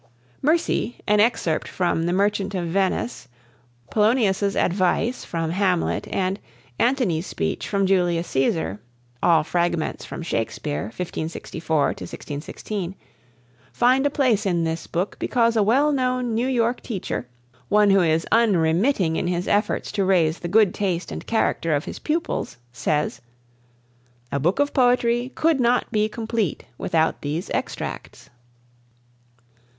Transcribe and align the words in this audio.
"Mercy," 0.41 0.97
an 1.05 1.19
excerpt 1.19 1.67
from 1.67 2.07
"The 2.07 2.11
Merchant 2.11 2.55
of 2.55 2.65
Venice," 2.65 3.27
"Polonius' 3.91 4.55
Advice," 4.55 5.23
from 5.23 5.51
"Hamlet," 5.51 6.07
and 6.07 6.39
"Antony's 6.79 7.27
Speech," 7.27 7.67
from 7.67 7.85
"Julius 7.85 8.27
Cæsar" 8.33 8.79
(all 9.21 9.43
fragments 9.43 10.03
from 10.03 10.23
Shakespeare, 10.23 10.85
1564 10.85 11.85
1616), 11.89 12.95
find 13.71 14.07
a 14.07 14.09
place 14.09 14.47
in 14.47 14.63
this 14.63 14.87
book 14.87 15.17
because 15.19 15.55
a 15.55 15.61
well 15.61 15.91
known 15.91 16.33
New 16.33 16.47
York 16.47 16.81
teacher 16.81 17.27
one 17.69 17.91
who 17.91 18.01
is 18.01 18.25
unremitting 18.31 19.17
in 19.17 19.27
his 19.27 19.47
efforts 19.47 19.91
to 19.91 20.03
raise 20.03 20.39
the 20.39 20.47
good 20.47 20.73
taste 20.73 21.11
and 21.11 21.27
character 21.27 21.75
of 21.75 21.85
his 21.85 21.99
pupils 21.99 22.57
says: 22.73 23.21
"A 24.31 24.39
book 24.39 24.57
of 24.57 24.73
poetry 24.73 25.31
could 25.35 25.59
not 25.59 25.91
be 25.91 26.09
complete 26.09 26.65
without 26.79 27.21
these 27.21 27.51
extracts." 27.51 28.31